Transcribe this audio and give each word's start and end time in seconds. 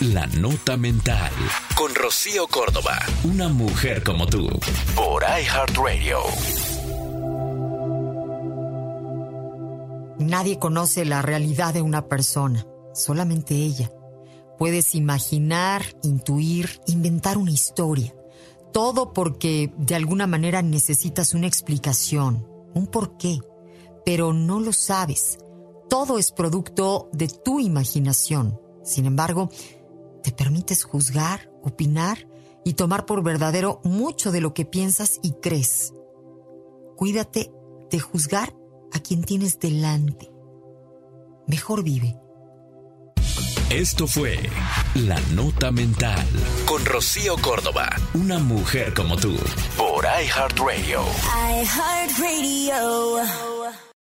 La 0.00 0.26
Nota 0.26 0.76
Mental. 0.76 1.32
Con 1.74 1.94
Rocío 1.94 2.46
Córdoba. 2.48 2.98
Una 3.24 3.48
mujer 3.48 4.02
como 4.04 4.26
tú. 4.26 4.46
Por 4.94 5.22
iHeartRadio. 5.22 6.18
Nadie 10.18 10.58
conoce 10.58 11.06
la 11.06 11.22
realidad 11.22 11.72
de 11.72 11.80
una 11.80 12.08
persona, 12.08 12.66
solamente 12.92 13.54
ella. 13.54 13.90
Puedes 14.58 14.94
imaginar, 14.94 15.82
intuir, 16.02 16.78
inventar 16.86 17.38
una 17.38 17.52
historia. 17.52 18.14
Todo 18.74 19.14
porque 19.14 19.72
de 19.78 19.94
alguna 19.94 20.26
manera 20.26 20.60
necesitas 20.60 21.32
una 21.32 21.46
explicación, 21.46 22.46
un 22.74 22.86
porqué, 22.86 23.40
pero 24.04 24.34
no 24.34 24.60
lo 24.60 24.74
sabes. 24.74 25.38
Todo 25.88 26.18
es 26.18 26.32
producto 26.32 27.08
de 27.14 27.28
tu 27.28 27.60
imaginación. 27.60 28.60
Sin 28.84 29.06
embargo, 29.06 29.48
te 30.26 30.32
permites 30.32 30.82
juzgar, 30.82 31.48
opinar 31.62 32.26
y 32.64 32.74
tomar 32.74 33.06
por 33.06 33.22
verdadero 33.22 33.80
mucho 33.84 34.32
de 34.32 34.40
lo 34.40 34.54
que 34.54 34.64
piensas 34.64 35.20
y 35.22 35.34
crees. 35.40 35.94
Cuídate 36.96 37.52
de 37.92 38.00
juzgar 38.00 38.52
a 38.92 38.98
quien 38.98 39.22
tienes 39.22 39.60
delante. 39.60 40.28
Mejor 41.46 41.84
vive. 41.84 42.16
Esto 43.70 44.08
fue 44.08 44.36
La 44.96 45.20
Nota 45.32 45.70
Mental 45.70 46.26
con 46.64 46.84
Rocío 46.84 47.36
Córdoba, 47.36 47.88
una 48.14 48.40
mujer 48.40 48.94
como 48.94 49.16
tú, 49.16 49.36
por 49.76 50.04
iHeartRadio. 50.04 51.02
iHeartRadio. 51.62 53.15